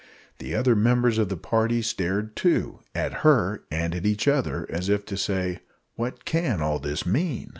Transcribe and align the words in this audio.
The 0.39 0.55
other 0.55 0.75
members 0.75 1.19
of 1.19 1.29
the 1.29 1.37
party 1.37 1.83
stared 1.83 2.35
too 2.35 2.79
at 2.95 3.17
her 3.21 3.65
and 3.69 3.93
at 3.93 4.03
each 4.03 4.27
other 4.27 4.65
as 4.67 4.89
if 4.89 5.05
to 5.05 5.15
say, 5.15 5.59
"What 5.93 6.25
can 6.25 6.59
all 6.59 6.79
this 6.79 7.05
mean?" 7.05 7.49